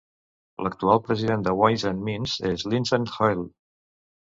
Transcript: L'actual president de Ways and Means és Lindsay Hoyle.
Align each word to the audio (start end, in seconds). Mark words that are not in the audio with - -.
L'actual 0.67 1.01
president 1.09 1.43
de 1.49 1.53
Ways 1.59 1.85
and 1.91 2.03
Means 2.09 2.35
és 2.55 2.67
Lindsay 2.75 3.09
Hoyle. 3.15 3.49